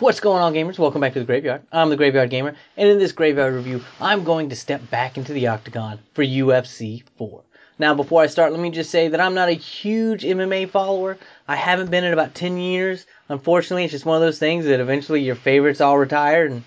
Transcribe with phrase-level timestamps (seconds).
[0.00, 0.78] What's going on, gamers?
[0.78, 1.60] Welcome back to the Graveyard.
[1.70, 5.34] I'm the Graveyard Gamer, and in this Graveyard review, I'm going to step back into
[5.34, 7.42] the octagon for UFC 4.
[7.78, 11.18] Now, before I start, let me just say that I'm not a huge MMA follower.
[11.46, 13.04] I haven't been in about 10 years.
[13.28, 16.62] Unfortunately, it's just one of those things that eventually your favorites all retire, and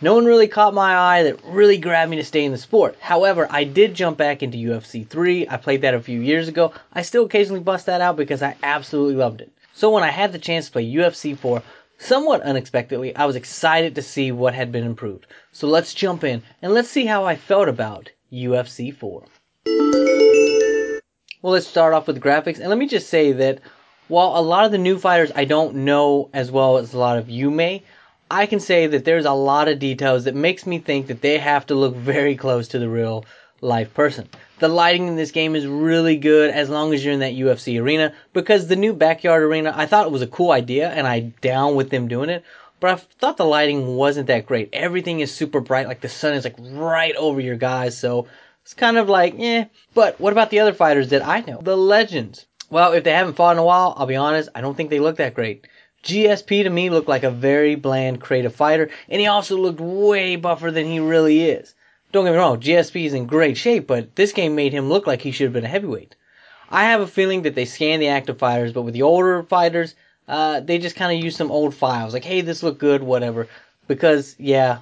[0.00, 2.96] no one really caught my eye that really grabbed me to stay in the sport.
[2.98, 5.46] However, I did jump back into UFC 3.
[5.48, 6.72] I played that a few years ago.
[6.92, 9.52] I still occasionally bust that out because I absolutely loved it.
[9.72, 11.62] So when I had the chance to play UFC 4,
[11.98, 15.26] Somewhat unexpectedly, I was excited to see what had been improved.
[15.50, 19.24] So let's jump in and let's see how I felt about UFC 4.
[21.40, 22.58] Well, let's start off with graphics.
[22.58, 23.60] And let me just say that
[24.08, 27.16] while a lot of the new fighters I don't know as well as a lot
[27.16, 27.82] of you may,
[28.30, 31.38] I can say that there's a lot of details that makes me think that they
[31.38, 33.24] have to look very close to the real
[33.60, 34.28] life person.
[34.58, 37.80] The lighting in this game is really good as long as you're in that UFC
[37.80, 41.20] arena because the new backyard arena, I thought it was a cool idea and I
[41.40, 42.44] down with them doing it,
[42.80, 44.70] but I thought the lighting wasn't that great.
[44.72, 48.26] Everything is super bright, like the sun is like right over your guys, so
[48.62, 49.66] it's kind of like, eh.
[49.94, 51.60] But what about the other fighters that I know?
[51.62, 52.46] The legends.
[52.68, 54.98] Well, if they haven't fought in a while, I'll be honest, I don't think they
[54.98, 55.66] look that great.
[56.02, 60.34] GSP to me looked like a very bland creative fighter, and he also looked way
[60.34, 61.75] buffer than he really is.
[62.12, 65.06] Don't get me wrong, GSP is in great shape, but this game made him look
[65.06, 66.14] like he should have been a heavyweight.
[66.70, 69.94] I have a feeling that they scan the active fighters, but with the older fighters,
[70.28, 73.48] uh, they just kind of use some old files, like, hey, this looked good, whatever.
[73.86, 74.78] Because, yeah,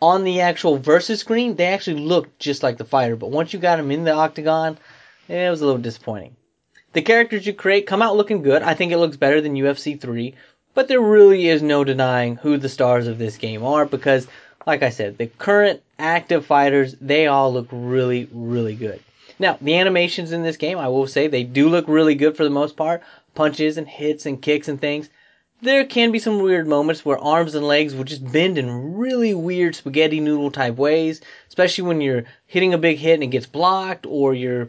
[0.00, 3.58] on the actual versus screen, they actually look just like the fighter, but once you
[3.58, 4.78] got them in the octagon,
[5.28, 6.36] it was a little disappointing.
[6.92, 8.62] The characters you create come out looking good.
[8.62, 10.34] I think it looks better than UFC 3,
[10.74, 14.28] but there really is no denying who the stars of this game are because
[14.66, 19.00] like I said, the current active fighters, they all look really, really good.
[19.38, 22.44] Now, the animations in this game, I will say, they do look really good for
[22.44, 23.02] the most part.
[23.34, 25.10] Punches and hits and kicks and things.
[25.60, 29.34] There can be some weird moments where arms and legs will just bend in really
[29.34, 33.46] weird spaghetti noodle type ways, especially when you're hitting a big hit and it gets
[33.46, 34.68] blocked, or you're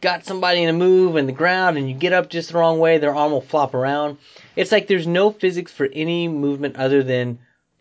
[0.00, 2.78] got somebody in a move in the ground and you get up just the wrong
[2.78, 4.16] way, their arm will flop around.
[4.54, 7.38] It's like there's no physics for any movement other than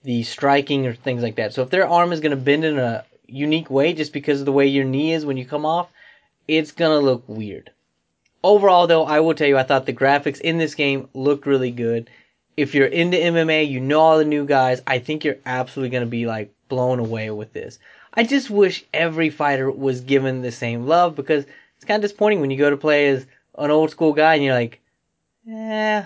[0.07, 1.53] the striking or things like that.
[1.53, 4.45] So if their arm is going to bend in a unique way just because of
[4.45, 5.89] the way your knee is when you come off,
[6.47, 7.71] it's going to look weird.
[8.41, 11.71] Overall though, I will tell you I thought the graphics in this game looked really
[11.71, 12.09] good.
[12.55, 16.05] If you're into MMA, you know all the new guys, I think you're absolutely going
[16.05, 17.77] to be like blown away with this.
[18.13, 21.43] I just wish every fighter was given the same love because
[21.75, 23.25] it's kind of disappointing when you go to play as
[23.57, 24.79] an old school guy and you're like,
[25.51, 26.05] eh,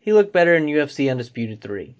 [0.00, 1.94] he looked better in UFC Undisputed 3.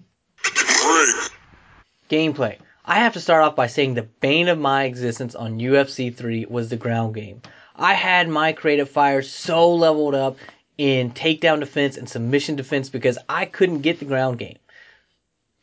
[2.09, 2.57] Gameplay.
[2.85, 6.45] I have to start off by saying the bane of my existence on UFC 3
[6.47, 7.41] was the ground game.
[7.75, 10.37] I had my creative fire so leveled up
[10.77, 14.59] in takedown defense and submission defense because I couldn't get the ground game.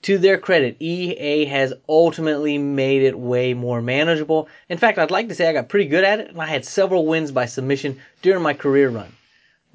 [0.03, 4.49] To their credit, EA has ultimately made it way more manageable.
[4.69, 6.65] In fact, I'd like to say I got pretty good at it, and I had
[6.65, 9.13] several wins by submission during my career run.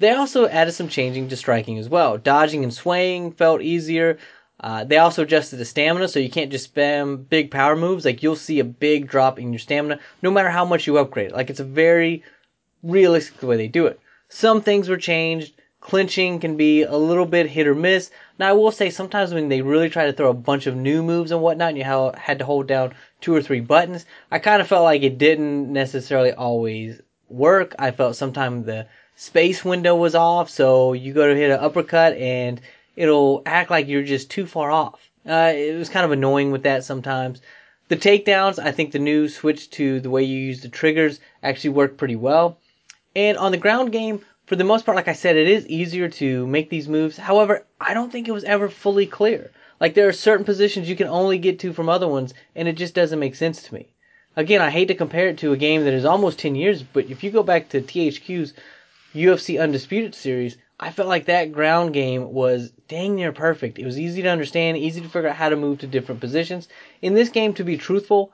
[0.00, 2.18] They also added some changing to striking as well.
[2.18, 4.18] Dodging and swaying felt easier.
[4.60, 8.04] Uh, they also adjusted the stamina, so you can't just spam big power moves.
[8.04, 11.32] Like you'll see a big drop in your stamina, no matter how much you upgrade.
[11.32, 12.24] Like it's a very
[12.82, 14.00] realistic way they do it.
[14.28, 15.54] Some things were changed.
[15.80, 18.10] Clinching can be a little bit hit or miss.
[18.36, 21.04] Now I will say sometimes when they really try to throw a bunch of new
[21.04, 24.60] moves and whatnot, and you had to hold down two or three buttons, I kind
[24.60, 27.76] of felt like it didn't necessarily always work.
[27.78, 32.16] I felt sometimes the space window was off, so you go to hit an uppercut
[32.16, 32.60] and
[32.98, 35.08] it'll act like you're just too far off.
[35.24, 37.40] Uh, it was kind of annoying with that sometimes.
[37.86, 41.70] The takedowns, I think the new switch to the way you use the triggers actually
[41.70, 42.58] worked pretty well.
[43.14, 46.08] And on the ground game, for the most part, like I said, it is easier
[46.08, 47.16] to make these moves.
[47.16, 49.52] However, I don't think it was ever fully clear.
[49.80, 52.76] Like there are certain positions you can only get to from other ones, and it
[52.76, 53.94] just doesn't make sense to me.
[54.34, 57.08] Again, I hate to compare it to a game that is almost 10 years, but
[57.08, 58.54] if you go back to THQ's
[59.14, 63.78] UFC Undisputed series, I felt like that ground game was dang near perfect.
[63.78, 66.68] It was easy to understand, easy to figure out how to move to different positions.
[67.02, 68.32] In this game, to be truthful,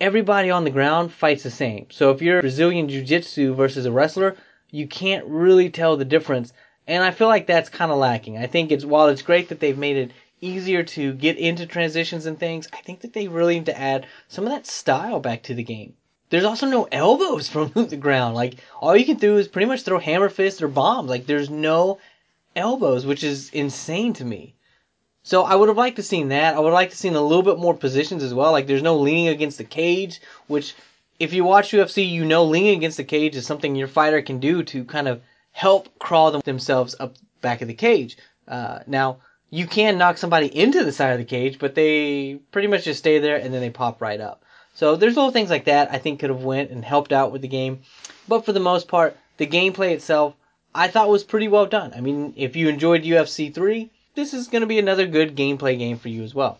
[0.00, 1.86] everybody on the ground fights the same.
[1.90, 4.36] So if you're Brazilian Jiu-Jitsu versus a wrestler,
[4.70, 6.54] you can't really tell the difference.
[6.86, 8.38] And I feel like that's kind of lacking.
[8.38, 10.10] I think it's, while it's great that they've made it
[10.40, 14.06] easier to get into transitions and things, I think that they really need to add
[14.28, 15.94] some of that style back to the game.
[16.30, 18.34] There's also no elbows from the ground.
[18.34, 21.10] Like all you can do is pretty much throw hammer fists or bombs.
[21.10, 21.98] Like there's no
[22.56, 24.54] elbows, which is insane to me.
[25.22, 26.54] So I would have liked to seen that.
[26.54, 28.52] I would have liked to seen a little bit more positions as well.
[28.52, 30.74] Like there's no leaning against the cage, which
[31.18, 34.38] if you watch UFC, you know leaning against the cage is something your fighter can
[34.38, 35.22] do to kind of
[35.52, 38.18] help crawl them themselves up back of the cage.
[38.46, 39.18] Uh, now
[39.50, 42.98] you can knock somebody into the side of the cage, but they pretty much just
[42.98, 44.44] stay there and then they pop right up.
[44.74, 47.42] So there's little things like that I think could have went and helped out with
[47.42, 47.80] the game.
[48.28, 50.34] But for the most part, the gameplay itself
[50.74, 51.92] I thought was pretty well done.
[51.94, 55.78] I mean, if you enjoyed UFC 3, this is going to be another good gameplay
[55.78, 56.58] game for you as well.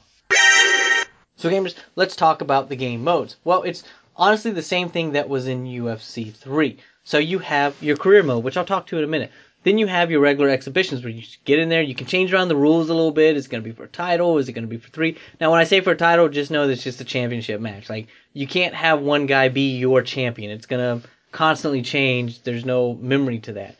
[1.36, 3.36] So gamers, let's talk about the game modes.
[3.42, 3.82] Well, it's
[4.16, 6.78] honestly the same thing that was in UFC 3.
[7.02, 9.32] So you have your career mode, which I'll talk to in a minute.
[9.64, 12.48] Then you have your regular exhibitions where you get in there, you can change around
[12.48, 13.36] the rules a little bit.
[13.36, 14.38] Is it going to be for a title?
[14.38, 15.16] Is it going to be for three?
[15.40, 17.88] Now, when I say for a title, just know that it's just a championship match.
[17.88, 20.50] Like, you can't have one guy be your champion.
[20.50, 22.42] It's going to constantly change.
[22.42, 23.76] There's no memory to that.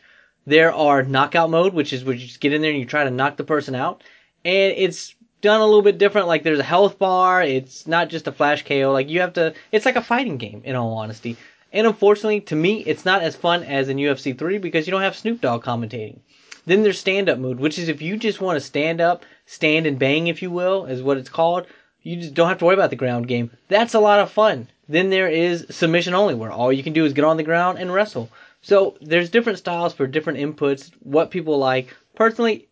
[0.46, 3.04] There are knockout mode, which is where you just get in there and you try
[3.04, 4.02] to knock the person out.
[4.44, 6.28] And it's done a little bit different.
[6.28, 7.42] Like, there's a health bar.
[7.42, 8.90] It's not just a flash KO.
[8.90, 11.36] Like, you have to, it's like a fighting game, in all honesty.
[11.74, 15.02] And unfortunately, to me, it's not as fun as in UFC 3 because you don't
[15.02, 16.20] have Snoop Dogg commentating.
[16.66, 19.84] Then there's stand up mode, which is if you just want to stand up, stand
[19.84, 21.66] and bang, if you will, is what it's called.
[22.02, 23.50] You just don't have to worry about the ground game.
[23.66, 24.68] That's a lot of fun.
[24.88, 27.78] Then there is submission only, where all you can do is get on the ground
[27.78, 28.30] and wrestle.
[28.62, 31.96] So there's different styles for different inputs, what people like.
[32.14, 32.68] Personally,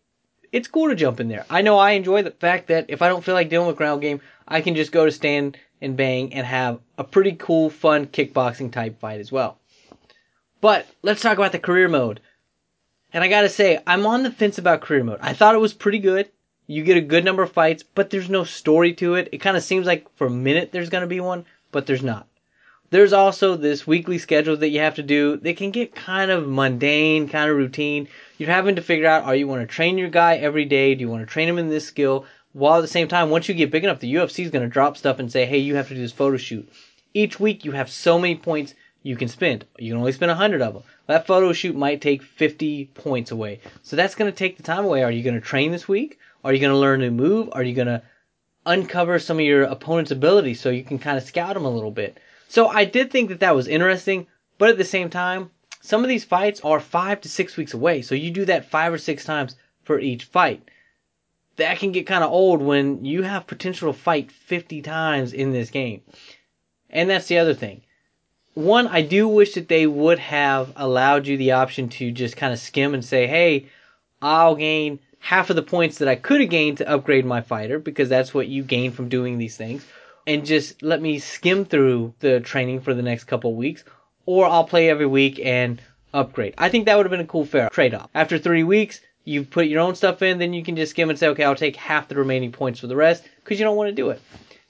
[0.52, 1.44] it's cool to jump in there.
[1.50, 4.00] I know I enjoy the fact that if I don't feel like dealing with ground
[4.00, 8.06] game, I can just go to stand and bang and have a pretty cool, fun
[8.06, 9.58] kickboxing type fight as well.
[10.60, 12.20] But let's talk about the career mode.
[13.12, 15.18] And I gotta say, I'm on the fence about career mode.
[15.20, 16.30] I thought it was pretty good.
[16.66, 19.28] You get a good number of fights, but there's no story to it.
[19.32, 22.26] It kind of seems like for a minute there's gonna be one, but there's not.
[22.90, 25.38] There's also this weekly schedule that you have to do.
[25.38, 28.06] They can get kind of mundane, kind of routine.
[28.36, 30.94] You're having to figure out, are you want to train your guy every day?
[30.94, 32.26] Do you want to train him in this skill?
[32.54, 34.68] While at the same time, once you get big enough, the UFC is going to
[34.68, 36.70] drop stuff and say, hey, you have to do this photo shoot.
[37.14, 39.64] Each week, you have so many points you can spend.
[39.78, 40.82] You can only spend 100 of them.
[41.06, 43.60] That photo shoot might take 50 points away.
[43.82, 45.02] So that's going to take the time away.
[45.02, 46.18] Are you going to train this week?
[46.44, 47.48] Are you going to learn a new move?
[47.52, 48.02] Are you going to
[48.66, 51.90] uncover some of your opponent's abilities so you can kind of scout them a little
[51.90, 52.18] bit?
[52.48, 54.26] So I did think that that was interesting,
[54.58, 55.50] but at the same time,
[55.80, 58.02] some of these fights are five to six weeks away.
[58.02, 60.62] So you do that five or six times for each fight
[61.56, 65.52] that can get kind of old when you have potential to fight 50 times in
[65.52, 66.02] this game.
[66.90, 67.82] And that's the other thing.
[68.54, 72.52] One, I do wish that they would have allowed you the option to just kind
[72.52, 73.66] of skim and say, hey,
[74.20, 77.78] I'll gain half of the points that I could have gained to upgrade my fighter
[77.78, 79.86] because that's what you gain from doing these things.
[80.26, 83.84] And just let me skim through the training for the next couple weeks.
[84.26, 85.80] Or I'll play every week and
[86.12, 86.54] upgrade.
[86.58, 88.10] I think that would have been a cool fair trade off.
[88.14, 91.18] After three weeks, you put your own stuff in, then you can just skim and
[91.18, 93.88] say, okay, I'll take half the remaining points for the rest because you don't want
[93.88, 94.20] to do it.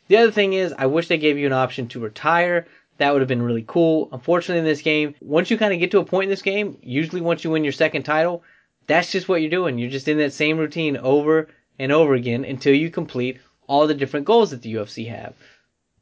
[0.09, 2.67] The other thing is, I wish they gave you an option to retire.
[2.99, 4.09] That would have been really cool.
[4.13, 6.77] Unfortunately, in this game, once you kind of get to a point in this game,
[6.83, 8.43] usually once you win your second title,
[8.87, 9.79] that's just what you're doing.
[9.79, 13.95] You're just in that same routine over and over again until you complete all the
[13.95, 15.35] different goals that the UFC have.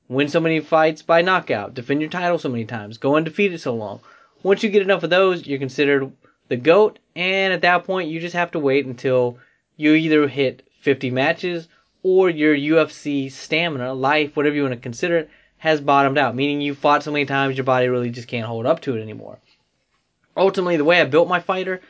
[0.08, 3.74] Win so many fights by knockout, defend your title so many times, go undefeated so
[3.74, 4.00] long.
[4.42, 6.10] Once you get enough of those, you're considered
[6.50, 9.38] the GOAT, and at that point, you just have to wait until
[9.76, 11.68] you either hit 50 matches
[12.02, 16.60] or your UFC stamina, life, whatever you want to consider it, has bottomed out, meaning
[16.60, 19.38] you fought so many times your body really just can't hold up to it anymore.
[20.36, 21.80] Ultimately, the way I built my fighter,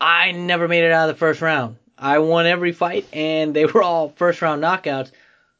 [0.00, 1.76] I never made it out of the first round.
[1.96, 5.12] I won every fight, and they were all first round knockouts.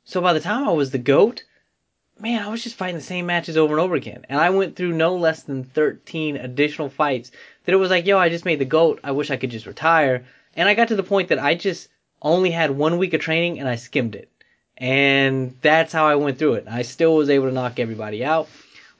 [0.04, 1.44] So by the time I was the GOAT,
[2.18, 4.24] man, I was just fighting the same matches over and over again.
[4.28, 7.30] And I went through no less than 13 additional fights
[7.64, 9.00] that it was like, yo, I just made the GOAT.
[9.02, 10.24] I wish I could just retire.
[10.54, 11.88] And I got to the point that I just
[12.22, 14.30] only had one week of training and I skimmed it.
[14.76, 16.66] And that's how I went through it.
[16.68, 18.48] I still was able to knock everybody out.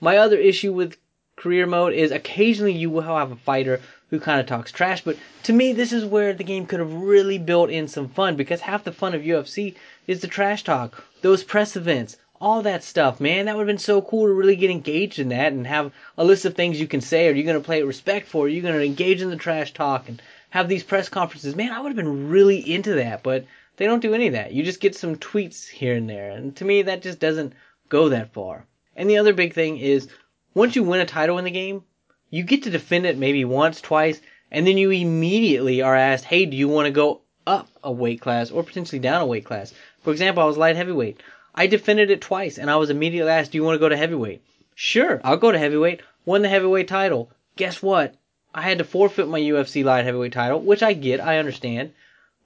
[0.01, 0.97] My other issue with
[1.37, 3.81] career mode is occasionally you will have a fighter
[4.11, 6.93] who kind of talks trash, but to me, this is where the game could have
[6.93, 9.75] really built in some fun because half the fun of UFC
[10.07, 13.47] is the trash talk, those press events, all that stuff, man.
[13.47, 16.25] That would have been so cool to really get engaged in that and have a
[16.25, 17.29] list of things you can say.
[17.29, 18.43] Are you going to play it respectful?
[18.43, 21.57] Are you going to engage in the trash talk and have these press conferences?
[21.57, 24.53] Man, I would have been really into that, but they don't do any of that.
[24.53, 26.31] You just get some tweets here and there.
[26.31, 27.55] And to me, that just doesn't
[27.89, 28.67] go that far.
[28.97, 30.09] And the other big thing is
[30.55, 31.83] once you win a title in the game,
[32.31, 36.47] you get to defend it maybe once, twice, and then you immediately are asked, hey,
[36.47, 39.75] do you want to go up a weight class or potentially down a weight class?
[40.03, 41.21] For example, I was light heavyweight.
[41.55, 43.97] I defended it twice, and I was immediately asked, "Do you want to go to
[43.97, 44.43] heavyweight?"
[44.75, 46.01] Sure, I'll go to heavyweight.
[46.25, 47.31] Won the heavyweight title.
[47.55, 48.17] Guess what?
[48.53, 51.93] I had to forfeit my UFC light heavyweight title, which I get, I understand.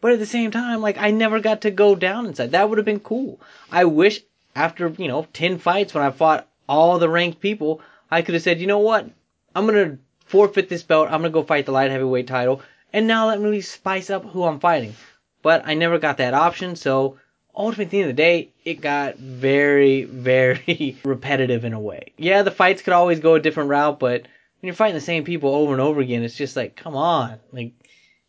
[0.03, 2.51] But at the same time, like I never got to go down inside.
[2.51, 3.41] That would have been cool.
[3.73, 4.21] I wish
[4.55, 8.43] after, you know, 10 fights when I fought all the ranked people, I could have
[8.43, 9.09] said, "You know what?
[9.55, 11.09] I'm going to forfeit this belt.
[11.11, 12.61] I'm going to go fight the light heavyweight title."
[12.93, 14.95] And now let me spice up who I'm fighting.
[15.43, 17.17] but I never got that option, so
[17.59, 22.13] ultimately at the end of the day, it got very, very repetitive in a way.
[22.17, 24.29] Yeah, the fights could always go a different route, but when
[24.69, 27.73] you're fighting the same people over and over again, it's just like, come on, like,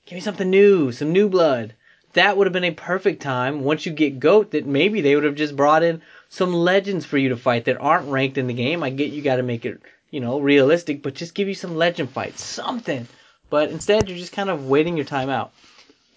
[0.05, 1.75] give me something new, some new blood.
[2.13, 5.23] That would have been a perfect time once you get GOAT that maybe they would
[5.23, 8.53] have just brought in some legends for you to fight that aren't ranked in the
[8.53, 8.81] game.
[8.81, 11.75] I get you got to make it, you know, realistic, but just give you some
[11.75, 13.07] legend fights, something.
[13.51, 15.51] But instead, you're just kind of waiting your time out.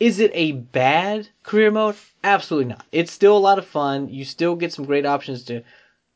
[0.03, 1.95] Is it a bad career mode?
[2.25, 2.85] Absolutely not.
[2.91, 4.09] It's still a lot of fun.
[4.09, 5.63] You still get some great options to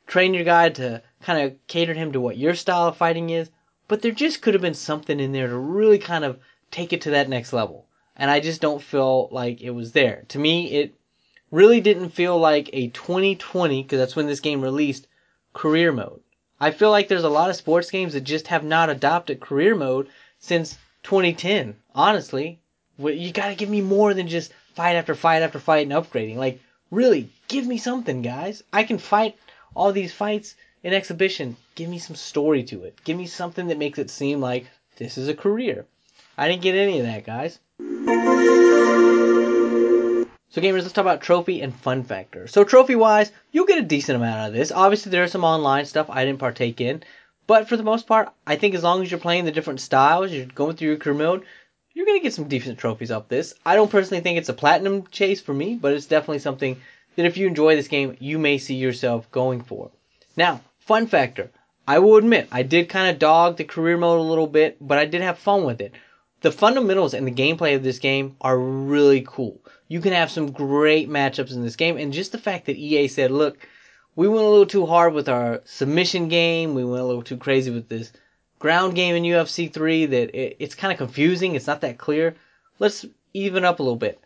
[0.09, 3.49] train your guy to kind of cater him to what your style of fighting is.
[3.87, 6.41] But there just could have been something in there to really kind of
[6.73, 7.87] take it to that next level.
[8.17, 10.25] And I just don't feel like it was there.
[10.31, 10.93] To me, it
[11.53, 15.07] really didn't feel like a 2020, because that's when this game released,
[15.53, 16.23] career mode.
[16.59, 19.77] I feel like there's a lot of sports games that just have not adopted career
[19.77, 20.09] mode
[20.41, 21.77] since 2010.
[21.95, 22.59] Honestly,
[22.99, 26.37] you gotta give me more than just fight after fight after fight and upgrading.
[26.37, 26.61] Like,
[26.91, 28.63] really, give me something, guys.
[28.73, 29.37] I can fight
[29.75, 31.57] all these fights in exhibition.
[31.75, 33.03] Give me some story to it.
[33.05, 35.85] Give me something that makes it seem like this is a career.
[36.39, 37.59] I didn't get any of that, guys.
[40.57, 42.47] So gamers, let's talk about trophy and fun factor.
[42.47, 44.73] So trophy wise, you'll get a decent amount out of this.
[44.73, 47.03] Obviously there's some online stuff I didn't partake in.
[47.47, 50.33] But for the most part, I think as long as you're playing the different styles,
[50.33, 51.45] you're going through your career mode,
[51.97, 53.55] you're gonna get some decent trophies off this.
[53.65, 56.77] I don't personally think it's a platinum chase for me, but it's definitely something
[57.17, 59.91] that if you enjoy this game, you may see yourself going for.
[60.37, 61.51] Now, fun factor.
[61.89, 64.99] I will admit, I did kind of dog the career mode a little bit, but
[64.99, 65.95] I did have fun with it.
[66.43, 69.59] The fundamentals and the gameplay of this game are really cool.
[69.89, 73.09] You can have some great matchups in this game, and just the fact that EA
[73.09, 73.67] said, look,
[74.15, 77.39] we went a little too hard with our submission game, we went a little too
[77.39, 78.13] crazy with this
[78.67, 82.35] ground game in UFC 3 that it, it's kind of confusing, it's not that clear.
[82.81, 84.21] Let's even up a little bit.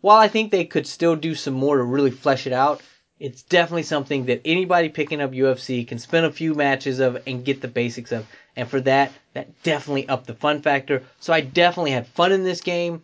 [0.00, 2.80] While I think they could still do some more to really flesh it out,
[3.20, 7.44] it's definitely something that anybody picking up UFC can spend a few matches of and
[7.44, 8.26] get the basics of.
[8.56, 11.02] And for that, that definitely upped the fun factor.
[11.20, 13.02] So I definitely had fun in this game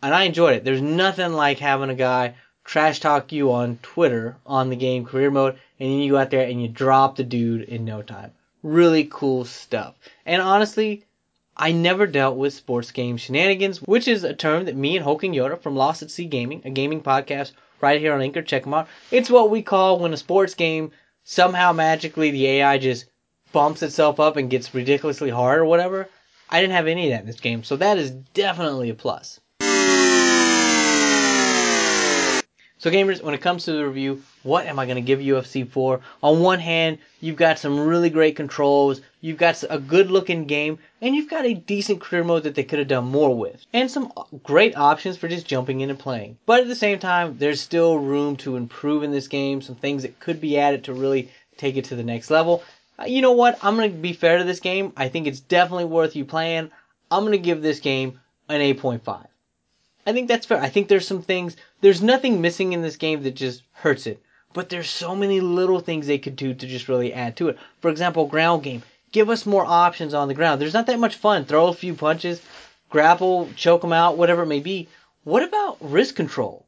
[0.00, 0.62] and I enjoyed it.
[0.62, 5.32] There's nothing like having a guy trash talk you on Twitter on the game career
[5.32, 8.30] mode and then you go out there and you drop the dude in no time.
[8.62, 9.94] Really cool stuff.
[10.26, 11.04] And honestly,
[11.56, 15.32] I never dealt with sports game shenanigans, which is a term that me and Hulking
[15.32, 18.74] Yoda from Lost at Sea Gaming, a gaming podcast right here on Anchor, check them
[18.74, 18.88] out.
[19.10, 20.92] It's what we call when a sports game
[21.24, 23.06] somehow magically the AI just
[23.52, 26.08] bumps itself up and gets ridiculously hard or whatever.
[26.48, 29.40] I didn't have any of that in this game, so that is definitely a plus.
[32.80, 35.68] So gamers, when it comes to the review, what am I going to give UFC
[35.68, 36.00] 4?
[36.22, 40.78] On one hand, you've got some really great controls, you've got a good looking game,
[41.02, 43.66] and you've got a decent career mode that they could have done more with.
[43.74, 44.10] And some
[44.42, 46.38] great options for just jumping in and playing.
[46.46, 50.00] But at the same time, there's still room to improve in this game, some things
[50.00, 52.62] that could be added to really take it to the next level.
[52.98, 53.58] Uh, you know what?
[53.62, 54.94] I'm going to be fair to this game.
[54.96, 56.70] I think it's definitely worth you playing.
[57.10, 59.26] I'm going to give this game an 8.5.
[60.06, 60.60] I think that's fair.
[60.60, 64.22] I think there's some things, there's nothing missing in this game that just hurts it.
[64.52, 67.58] But there's so many little things they could do to just really add to it.
[67.80, 68.82] For example, ground game.
[69.12, 70.60] Give us more options on the ground.
[70.60, 71.44] There's not that much fun.
[71.44, 72.40] Throw a few punches,
[72.88, 74.88] grapple, choke them out, whatever it may be.
[75.24, 76.66] What about wrist control?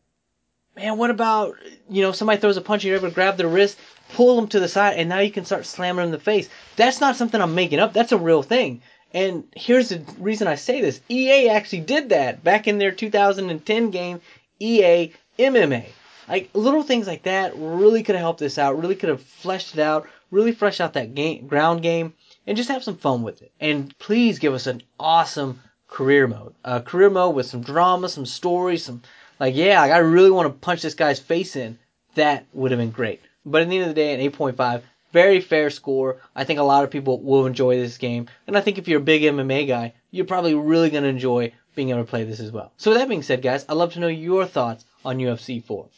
[0.77, 1.57] Man, what about,
[1.91, 3.79] you know, somebody throws a punch, you're able to grab their wrist,
[4.15, 6.49] pull them to the side, and now you can start slamming them in the face.
[6.77, 7.93] That's not something I'm making up.
[7.93, 8.83] That's a real thing.
[9.13, 11.01] And here's the reason I say this.
[11.09, 14.21] EA actually did that back in their 2010 game,
[14.59, 15.87] EA MMA.
[16.29, 19.75] Like little things like that really could have helped this out, really could have fleshed
[19.75, 22.15] it out, really fleshed out that game, ground game,
[22.47, 23.53] and just have some fun with it.
[23.61, 26.55] And please give us an awesome career mode.
[26.65, 29.03] A career mode with some drama, some story, some
[29.39, 31.79] like yeah, like I really want to punch this guy's face in.
[32.15, 33.21] That would have been great.
[33.45, 36.21] But at the end of the day, an 8.5 very fair score.
[36.35, 38.29] I think a lot of people will enjoy this game.
[38.47, 41.53] And I think if you're a big MMA guy, you're probably really going to enjoy
[41.75, 42.73] being able to play this as well.
[42.77, 45.89] So with that being said, guys, I'd love to know your thoughts on UFC 4.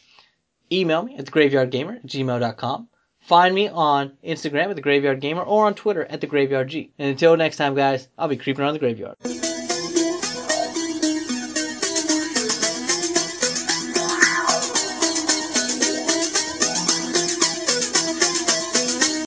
[0.71, 2.87] Email me at thegraveyardgamer at gmail.com.
[3.21, 6.91] Find me on Instagram at the Graveyard Gamer or on Twitter at the Graveyard G.
[6.99, 9.15] And until next time, guys, I'll be creeping around the graveyard.